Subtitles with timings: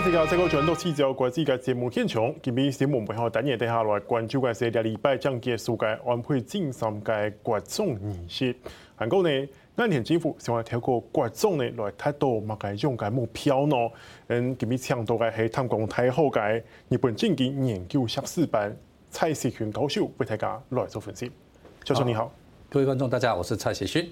[0.00, 8.56] 看这个这个全都聚焦国际嘅节目现场，今日节目背后等下等下来关注嘅是两礼拜将结束嘅安倍晋三嘅国葬仪式。
[8.96, 13.76] 韩国呢，岸田政府想要透过国葬呢来达到乜嘅种嘅目标呢？
[14.28, 18.74] 嗯，今日倡导嘅系探公太后嘅日本政经研究硕士班
[19.10, 21.30] 蔡锡勋教授为大家来做分析。
[21.84, 22.32] 教授你好，
[22.70, 24.10] 各位观众大家好，我是蔡锡勋。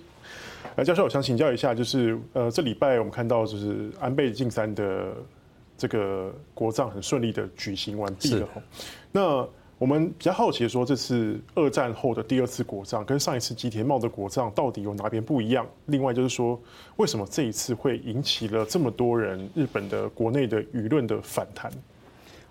[0.76, 5.14] 来，教授，我想请教一下，就是呃，这礼拜我们看到就是安倍晋三的
[5.78, 8.46] 这个国葬很顺利的举行完毕了。
[9.10, 15.64] 那我们比较好奇说，这次二战后的第二次国葬跟上一次吉田茂的国葬到底有哪边不一样？
[15.86, 16.60] 另外就是说，
[16.96, 21.72] 为什么这一次会引起了这么多人日本的国内的舆论的反弹？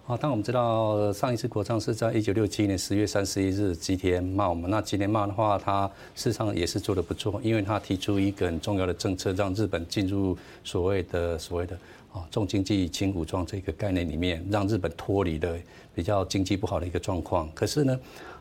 [0.08, 11.78] 啊，当我们知道上一次国葬是在一九六七年十月三十一日，吉田茂嘛，那吉田茂的话，他事实上也是做得不错，因为他提出一个很重要的政策，让日本进入所谓的所谓的
[12.14, 15.54] 啊重经济轻武装这个概念里面，让日本脱离了
[15.94, 17.50] 比较经济不好的一个状况。
[17.54, 18.00] 可是呢，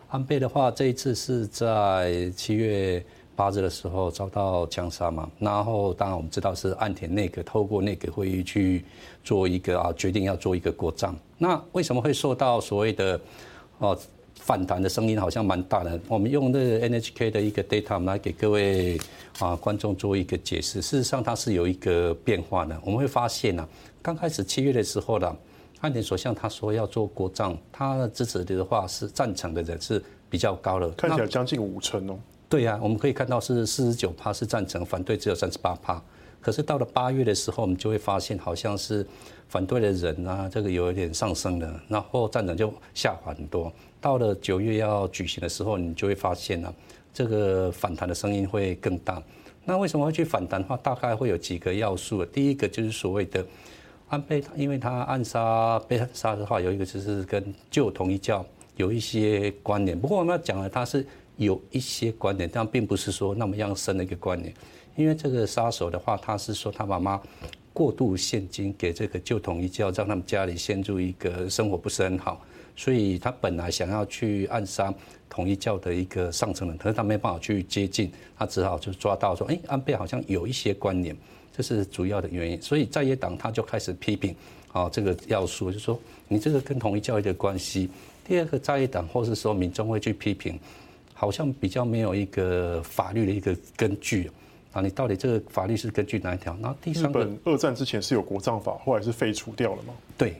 [0.09, 3.05] 安倍的话，这一次是在七月。
[3.37, 8.83] 八日的时候遭到枪杀嘛，然后当然我们知道是岸田内阁透过内阁会议去
[9.23, 11.15] 做一个啊决定要做一个国葬。
[11.37, 13.21] 那为什么会受到所谓的
[13.79, 13.97] 哦
[14.41, 16.01] 反弹的声音好像蛮大的？
[16.09, 18.99] 我们用那个 NHK 的一个 data 来给各位
[19.39, 20.81] 啊观众做一个解释。
[20.81, 22.81] 事实上它是有一个变化的。
[22.85, 23.69] 我们会发现呢，
[24.01, 25.37] 刚开始七月的时候呢，
[25.81, 32.19] 岸田首相他说要做国葬，他的支持的话是赞成的人是比较高的，看起来将近五成哦。
[32.49, 36.01] 对呀、啊，我们可以看到是四十九趴是赞成，反对只有三十八趴。
[36.41, 39.05] 可是到了八月的时候，我们就会发现好像是
[39.49, 43.73] 反对的人啊，这个有一点上升了，然后赞成就下滑很多。
[44.01, 46.75] 到了九月要举行的时候，你就会发现呢、啊，
[47.13, 49.21] 这个反弹的声音会更大。
[49.65, 52.25] 那为什么会去反弹的话，大概会有几个要素。
[52.25, 53.45] 第一个就是所谓的
[54.07, 58.47] 安倍，因为他暗杀被杀的话，有一个就是跟旧统一教
[58.77, 59.99] 有一些关联。
[59.99, 61.05] 不过我们要讲的，他是。
[61.37, 64.55] 有一些观点，但并不是说那么样深的一个观点，
[64.97, 67.21] 因为这个杀手的话，他是说他妈妈
[67.73, 72.41] 过度现金给这个旧统一教，让他们家里陷入一个生活不是很好，
[72.75, 74.93] 所以他本来想要去暗杀
[75.29, 81.15] 统一教的一个上层人，可是他没办法去接近，他只好就抓到说，哎，安倍好像有一些关联，
[81.55, 84.35] 这是主要的原因，所以在野党他就开始批评
[84.73, 87.91] 啊这个要素，就说你这个跟统一教育的关系。
[88.27, 90.59] 第二个在野党或是说民众会去批评。
[91.19, 94.31] 好像比较没有一个法律的一个根据
[94.73, 96.55] 啊，你到底这个法律是根据哪一条？
[96.61, 99.95] 然后第三个，日本二战之前是有国葬法，后来是废除掉了吗？
[100.19, 100.37] 对。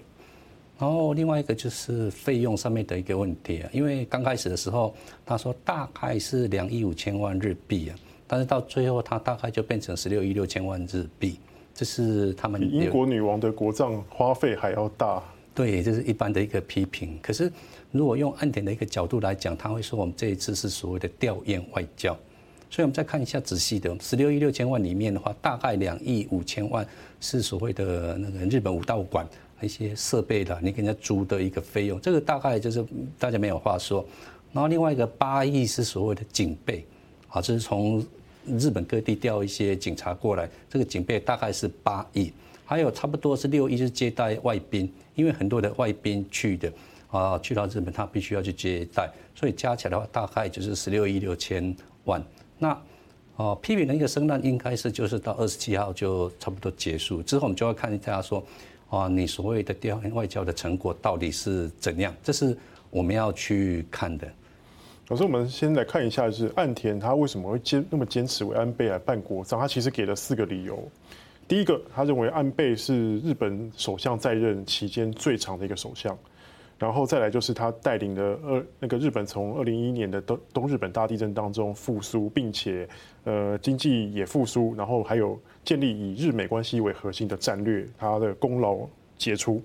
[0.79, 4.95] 然后另外一个就是费用上面的一个问题啊，因为刚开始的时候
[5.25, 11.41] 他说大概是两亿五千万日币啊，但是到最后他大概就变成十六亿六千万日币，
[11.75, 15.23] 这是他们英国女王的国葬花费还要大。
[15.57, 17.19] 对，这是一般的一个批评。
[17.23, 17.51] 可是，
[17.91, 22.13] 如果用岸田的一个角度来讲，他会说我们这一次是所谓的吊唁外交。
[22.69, 26.87] 所以，我们再看一下仔细的，十六亿六千万里面的话，大概两亿五千万
[27.23, 29.27] 是所谓的那个日本武道馆
[29.63, 32.85] 一些设备的，你给人家租的一个费用，这个大概就是
[33.19, 34.05] 大家没有话说。
[34.53, 36.85] 然后另外一个八亿是所谓的警备，
[37.29, 38.05] 啊，这是从
[38.59, 42.31] 日本各地调一些警察过来，这个警备大概是八亿。
[42.67, 46.71] 还有差不多是六亿是接待外宾，因为很多的外宾去的
[47.09, 52.23] 啊，去到日本他必须要去接待，所以加起来的话大概就是十六亿六千万。
[52.59, 52.77] 那
[53.37, 58.45] 哦，批评的一个声浪应该是就是到二十七号就差不多结束之后，我们就要看大家说
[58.91, 62.15] 啊，你所谓的吊唁外交的成果到底是怎样？
[62.23, 62.57] 这是
[62.91, 64.27] 我们要去看的。
[65.09, 69.61] 老师，我们先来看一下，就是岸田他为什么会坚那么坚持为安倍来办国葬？
[69.61, 70.83] 他其实给了四个理由。
[71.49, 76.19] 第一个，他认为安倍是日本首相在任期间最长的一个首相，
[76.77, 82.89] 然后再来就是他带领的二那个日本从二零一一年的东东日本大地震当中复苏，并且
[83.23, 88.79] 呃经济也复苏，然后还有建立以日美关系为核心的战略，他的功劳
[89.17, 89.63] 杰出。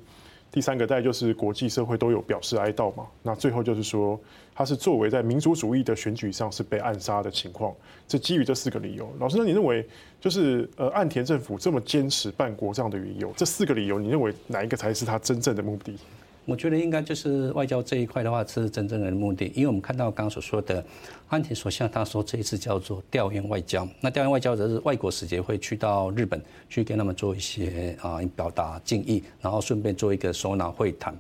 [0.53, 3.07] 第三个，大概就是国际社会都有表示哀悼嘛。
[3.23, 4.19] 那最后就是说，
[4.53, 7.73] 他是作为在民族主义的选举上是被暗杀的情况。
[8.05, 9.87] 这基于这四个理由，老师，那你认为
[10.21, 15.97] 就是呃岸田政府这么坚持办国葬的理由，这四个理由，你认为哪一个才是他真正的目的？
[16.45, 20.83] 我觉得应该就是外交这一块的话是真正的目的，因为我们看到刚刚所说的
[21.29, 31.15] 岸田首相他说这一次叫做调研外交，那调研外交则是外国使节会去到日本去跟他们做一些啊表达敬意，然后顺便做一个首脑会谈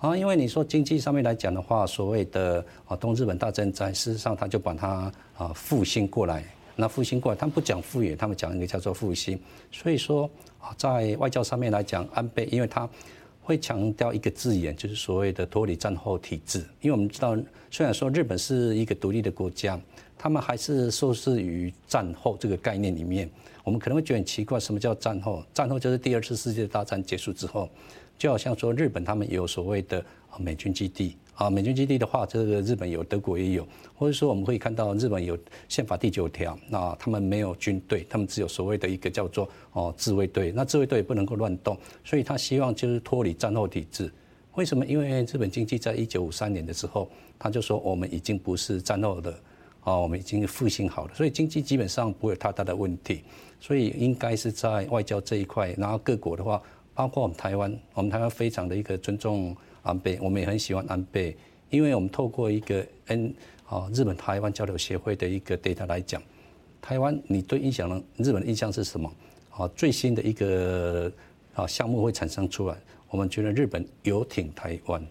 [0.00, 6.44] 啊，因为你说经济上面来讲的话，所谓的啊东日本大震灾，事实上他就把它啊复兴过来。
[6.80, 9.38] 那复兴过来，他们不讲复原，他们讲一个叫做复兴。
[9.70, 10.28] 所以说
[10.58, 12.88] 啊，在外交上面来讲，安倍因为他
[13.42, 16.58] 会强调一个字眼，就是所谓的脱离战后体制。
[16.80, 17.36] 因为我们知道，
[17.70, 19.78] 虽然说日本是一个独立的国家，
[20.16, 23.30] 他们还是受制于战后这个概念里面。
[23.62, 25.44] 我们可能会觉得很奇怪，什么叫战后？
[25.52, 27.68] 战后就是第二次世界大战结束之后，
[28.18, 30.02] 就好像说日本他们有所谓的
[30.38, 31.16] 美军基地。
[31.40, 35.38] 啊，美军基地的话，这个日本有，德国也有，或者说我们可以看到日本有
[35.70, 44.12] 宪法第九条，那他们没有军队，他们只有所谓的一个叫做哦自卫队，那自卫队也不能够乱动，所以他希望就是脱离战后体制。
[44.56, 44.84] 为什么？
[44.84, 49.34] 因为日本经济在一九五三年的时候，他就说我们已经不是战后的，
[49.84, 53.22] 哦，我们已经复兴好了，所以经济基本上不会有太大的问题，
[53.58, 56.60] 所以应该是在外交这一块，然后各国的话，
[57.00, 59.56] 包括我们台湾，我们台湾非常的一个尊重。
[59.82, 61.34] 安倍，我们也很喜欢安倍，
[61.70, 63.32] 因为我们透过一个 N
[63.66, 66.22] 啊日本台湾交流协会的一个 data 来讲，
[66.82, 68.02] 台湾你对印象呢？
[68.18, 69.10] 日本的印象是什么？
[69.56, 71.10] 啊，最新的一个
[71.54, 72.76] 啊项目会产生出来，
[73.08, 75.02] 我们觉得日本游艇台湾，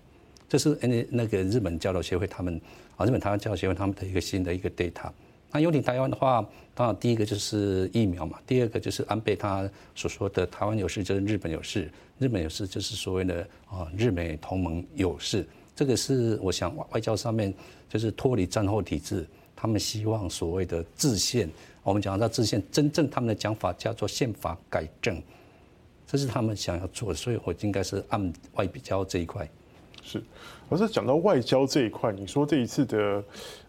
[0.47, 2.62] 这是 N 那个日本交流协会他们
[2.97, 5.09] 啊日本台湾交流协会他们的一个新的一个 data。
[5.51, 15.44] 那游艇台湾的话，当然第一个就是疫苗嘛，第二个就是安倍他所说的台湾有事就是日本有事，日本有事就是所谓的啊日美同盟有事，
[15.75, 17.51] 这个是我想外交上面
[17.90, 19.25] 就是脱离战后体制，
[19.56, 21.50] 他们希望所谓的制宪，
[21.81, 25.19] 我们讲到制宪，真正他们的讲法叫做宪法改正，
[26.06, 29.50] 这是他们想要做的，所以我应该是按外交这一块。
[30.04, 30.24] 是，
[30.69, 33.24] 而是讲到外交这一块，你说这一次的。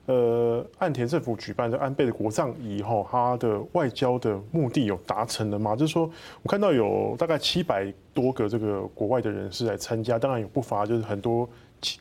[0.07, 5.77] 呃，岸田政府举办的安倍的国葬以后，他的外交的目的有达成了吗？
[5.77, 6.11] 就是说，
[6.43, 11.49] 我看到有大概七百多个这个国外的人士来参加，当然有不乏就是很多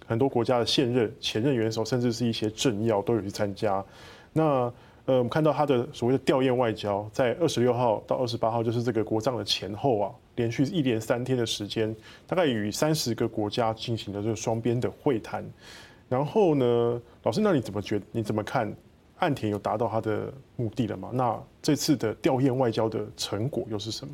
[0.07, 3.84] 很多国家的现任、前任元首，甚至是一些政要都有去参加。
[4.34, 4.74] 那
[5.06, 15.46] 呃，我们看到他的所谓的吊唁外交，在二十六号到二十八号，就是这个国葬的前后啊，连续一连三天的时间，大概与三十个国家进行了这个双边的会谈。
[16.10, 18.06] 然后呢，老师，那你怎么觉得？
[18.12, 18.74] 你怎么看
[19.20, 21.12] 岸田有达到他的目的了吗？
[21.14, 24.14] 那这次的吊唁外交的成果又是什么？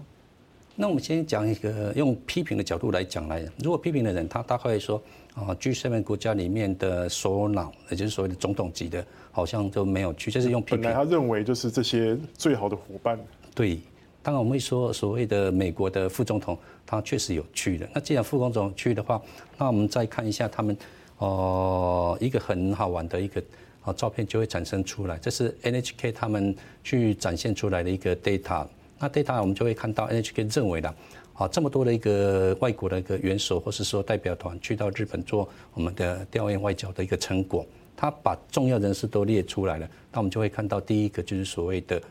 [0.76, 5.02] 那我们先讲一个用批评的角度来讲来，如果批评的人他大概会说
[5.36, 10.82] 啊，G7 国家里面的首脑，也就是所谓的总统级的，好像都没有去，就是用批评。
[10.82, 13.18] 本来他认为就是这些最好的伙伴。
[13.54, 13.80] 对，
[14.22, 17.88] 当然我们会说所谓的美国的副总统，他确实有去的。
[17.94, 19.22] 那既然副总统去的话，
[19.58, 20.76] 那我们再看一下他们。
[21.18, 23.42] 哦，一个很好玩的一个
[23.82, 28.68] 啊照片就会产生出来，这是 NHK 他们去展现出来的一个 data。
[29.00, 30.94] 那 data 我们就会看到 NHK 认为的
[31.34, 37.66] 啊，这么多的一个外国的一个元首或是说代表团去到日本做我们的调研外交的一个成果，
[37.96, 39.90] 他把重要人士都列出来了。
[40.12, 42.02] 那我们就会看到第一个就是所谓的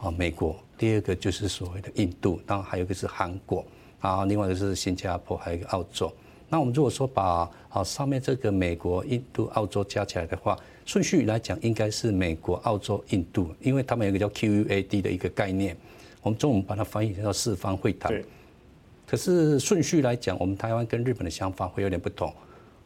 [0.00, 3.64] 啊美国，第二个就是所谓的印度，然后还有一个是韩国，
[4.00, 6.12] 啊，另外一个是新加坡，还有一个澳洲。
[6.48, 15.76] 那我们如果说把啊上面这个美国、印度、澳洲加起来的话，顺序来讲应该是美国、澳洲、印度，因为他们有一个叫 QUAD 的一个概念，
[16.22, 18.22] 我们中文把它翻译成四方会谈。
[19.06, 22.32] 可是顺序来讲，我们台湾跟日本的想法会有点不同。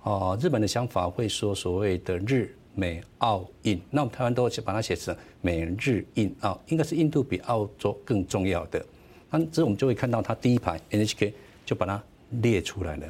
[0.03, 8.85] 哦，日本的想法会说所谓的日美澳印，那我们台湾都把它写成美日印澳，应该是印度比澳洲更重要的。
[9.31, 11.33] 那这我们就会看到它第一排 NHK
[11.67, 12.03] 就把它
[12.43, 13.07] 列出来了。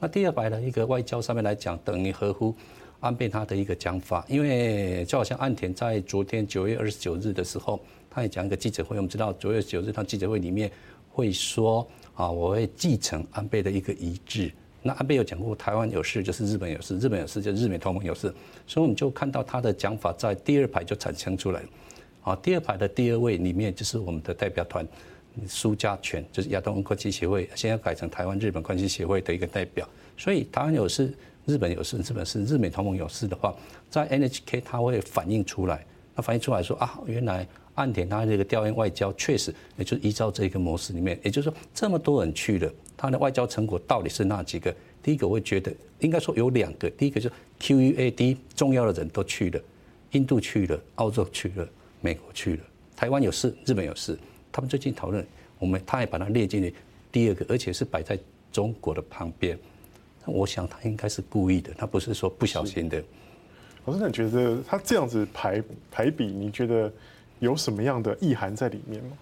[0.00, 2.54] 那第二排的一个外交上面来讲，等于合乎
[3.00, 8.96] 安倍他的一个讲法，因为就好像岸田在昨天九月二十九日的时候，他也讲一个记者会。
[8.96, 10.70] 我们知道九月九日他记者会里面
[11.10, 14.52] 会说啊，我会继承安倍的一个遗志。
[14.82, 18.32] 那安倍有讲过，台湾有事就是日本有事，日本有事就日美同盟有事，
[18.66, 21.62] 所以我们就看到他的讲法在第二排就产生出来。
[22.22, 24.86] 啊，第二排的第二位里面就是我们的代表团。
[25.46, 29.88] 苏家全就是亚东国际协会，现在改成台湾日本关系协会的一个代表。
[30.16, 31.12] 所以台湾有事，
[31.46, 33.54] 日本有事，日本是日美同盟有事的话，
[33.90, 35.84] 在 NHK 它会反映出来。
[36.14, 44.72] 那反映出来说啊，原来岸田他这个调研外交确实，也就是依照这个模式里面，也就是说这么多人去了，他的外交成果到底是哪几个？
[45.02, 49.60] 第一个我会觉得应该说有两个，第一个就是 QUAD 重要的人都去了，
[50.12, 51.68] 印度去了，澳洲去了，
[52.00, 52.60] 美国去了，
[52.94, 54.16] 台湾有事，日本有事。
[54.54, 55.26] 他们最近讨论，
[55.58, 56.70] 我们他也把它列进了
[57.10, 58.16] 第二个，而且是摆在
[58.52, 59.58] 中国的旁边。
[60.24, 63.02] 那我想他应该是故意的，他不是说不小心的。
[63.84, 66.90] 我真的觉得他这样子排排比，你觉得
[67.40, 69.18] 有什么样的意涵在里面吗？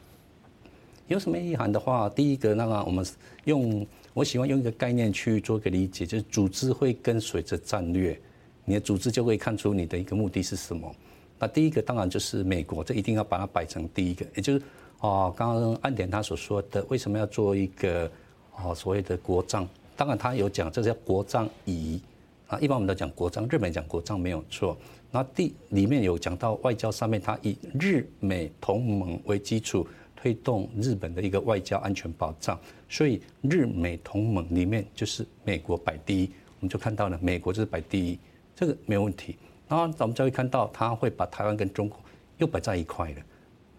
[1.09, 3.03] 有什么意涵的话，第一个，那个我们
[3.45, 8.21] 用我喜欢用一个概念去做一个理解，就是组织会跟随着战略，
[8.67, 10.95] 你的组织就会看出你的一个目的是什么。
[11.39, 14.63] 那第一个当然就是美国，这一定要把它摆成第一个，也就是
[15.03, 18.09] 哦，刚刚安田他所说的，为什么要做一个
[18.57, 19.67] 哦所谓的国葬？
[19.97, 22.01] 当然他有讲，这叫国葬仪
[22.47, 22.57] 啊。
[22.61, 24.79] 一般我们都讲国葬，日本讲国葬没有错。
[25.11, 32.57] 那第里面有讲到外交上面，他以日美同盟为基础，推动日本的一个外交安全保障。
[32.89, 36.31] 所以日美同盟里面就是美国摆第一，
[36.61, 38.17] 我们就看到了美国就是摆第一，
[38.55, 39.37] 这个没有问题。
[39.69, 41.99] 然后我们就会看到他会把台湾跟中国
[42.39, 43.17] 又摆在一块了，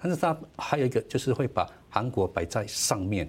[0.04, 3.26] 但是他还有一个就是会把韩国摆在上面，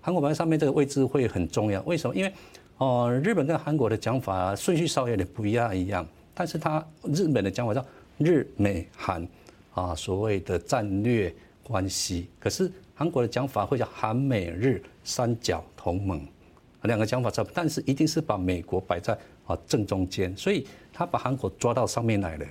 [0.00, 1.82] 韩国摆在上面这个位置会很重要。
[1.82, 2.16] 为什么？
[2.16, 2.32] 因为
[2.78, 6.06] 哦，日本跟韩国的讲法顺序稍微有点不一样一样。
[6.32, 7.84] 但是他日本的讲法叫
[8.16, 9.28] 日美韩
[9.74, 12.30] 啊，所谓的战略关系。
[12.40, 16.26] 可是韩国的讲法会叫韩美日三角同盟，
[16.84, 19.12] 两个讲法差不多，但是一定是把美国摆在
[19.46, 22.46] 啊正中间，所以他把韩国抓到上面来了，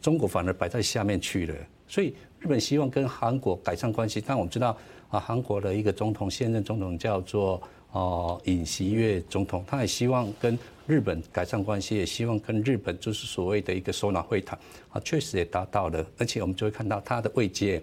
[0.00, 1.54] 中国反而摆在下面去了。
[1.90, 4.74] 所以日本希望跟韩国改善关系，但我们知道
[5.10, 10.58] 啊，韩国的一个总统现任总统叫做哦尹锡悦总统，他也希望跟。
[10.86, 17.80] 日本改善关系，也希望跟日本就是所谓的一个首脑会谈啊，确实也达到了，而且我们就会看到他的位阶，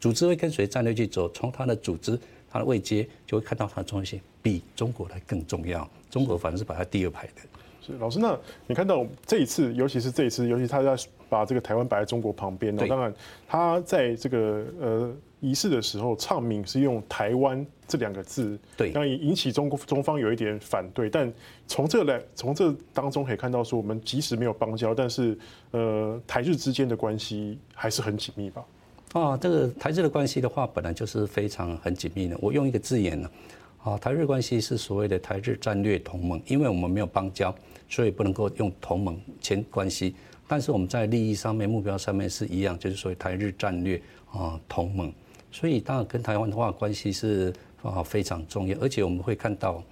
[0.00, 2.18] 组织会跟随战略去走，从他的组织、
[2.50, 7.32] 他的位阶，就会看到他的重要性比中国来更重要，中国反而是摆在第二排的。
[7.80, 10.94] 是老师，那你看到这一次，尤其是这一次，尤其他在
[11.28, 13.12] 把这个台湾摆在中国旁边，当然
[13.46, 15.12] 他在这个呃。
[15.40, 21.08] 仪式的时候唱名是用“台湾”这两个字，对，当然引起中国中方有一点反对。
[21.08, 21.32] 但
[21.68, 25.38] 从这来，从这当中可以看到，说我们即使没有邦交，但是
[25.70, 28.64] 呃，台日之间的关系还是很紧密吧？
[29.12, 32.36] 啊，这个台日的关系的话，本来就是非常很紧密的。
[32.42, 37.54] 我用一个字眼呢，啊，啊台日关系是所谓的台日战略同盟，因为我们没有邦交，
[37.88, 40.14] 所以不能够用同盟签关系。
[40.46, 45.10] 但是我们在利益上面、目标上面是一样，就是所谓台日战略啊同盟。
[45.50, 47.50] 所以当然跟台湾的话关系是
[47.82, 49.82] 啊非常重要，而且我们会看到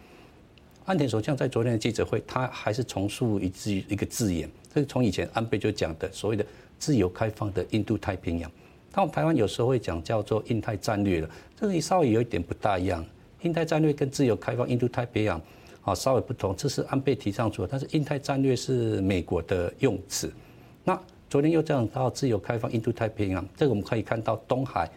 [0.84, 6.44] 安田首相在昨天的记者会，他还是重述一字一个字眼，这是从以前安倍就讲的所谓的
[6.78, 8.50] 自由开放的印度太平洋。
[8.92, 13.02] 但我们台湾有时候会讲叫做印太战略了，这个稍微有一点不大一样。
[13.46, 15.40] 印太战略跟自由开放印度太平洋
[15.82, 20.32] 啊稍微不同，这是安倍提倡出的，但是印太战略是美国的用词。
[20.82, 21.00] 那
[21.30, 24.90] 昨天又讲到自由开放印度太平洋，这个我们可以看到东海。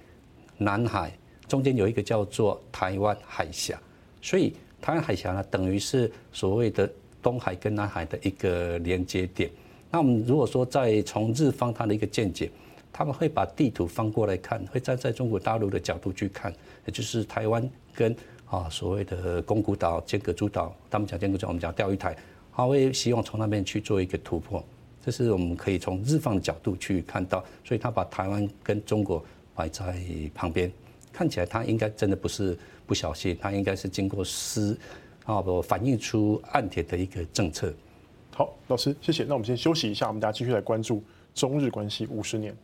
[0.62, 1.10] 南海
[1.48, 3.80] 中间有一个叫做台湾海峡，
[4.22, 6.92] 所以台湾海峡呢，等于是所谓的
[7.22, 9.50] 东海跟南海的一个连接点。
[9.90, 12.52] 那我们如果说再从日方他的一个见解，
[12.92, 16.54] 他们会把地图翻过来看，会站在中国大陆的角度去看，
[16.86, 18.14] 也就是台湾跟
[18.50, 22.16] 啊所谓的宫古岛、尖阁诸岛，他们讲尖阁诸岛，我们讲钓鱼台，
[22.54, 24.64] 他会希望从那边去做一个突破。
[25.04, 29.24] 这是我们可以从日方的角度去看到，所以他把台湾跟中国。
[29.56, 29.94] 摆在
[30.34, 30.72] 旁边，
[31.12, 34.80] 看起来他应该真的不是不小心，他应该是经过思
[35.26, 37.74] 啊，不反映出岸田的一个政策。
[38.34, 39.26] 好，老师，谢谢。
[39.26, 41.04] 那我们先休息一下，我们大家继续来关注
[41.36, 42.56] 中日关系五十年。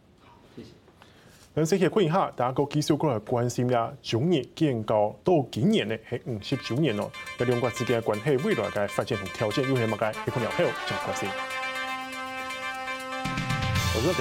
[1.55, 1.65] 好，谢谢。
[1.65, 7.09] 那谢谢欢迎哈，大家都继续过来关心啦，九年建交到今年呢，是五，十九年哦，
[7.39, 10.07] 要两国之间的关系未来该发展同条件有什么该？
[10.07, 11.29] 有可能还有这样关心。